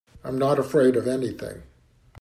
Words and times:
I'm 0.23 0.39
not 0.39 0.57
afraid 0.57 0.95
of 0.95 1.07
anything. 1.07 1.61